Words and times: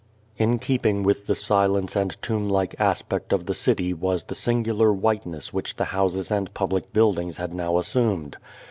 In 0.35 0.57
keeping 0.57 1.03
with 1.03 1.27
the 1.27 1.35
silence 1.35 1.95
and 1.95 2.19
tomb 2.23 2.49
like 2.49 2.73
aspect 2.79 3.31
of 3.31 3.45
the 3.45 3.53
city 3.53 3.93
was 3.93 4.23
the 4.23 4.33
singular 4.33 4.91
whiteness 4.91 5.53
which 5.53 5.75
the 5.75 5.85
houses 5.93 6.31
and 6.31 6.51
public 6.55 6.91
buildings 6.91 7.37
had 7.37 7.53
now 7.53 7.77
assumed. 7.77 8.37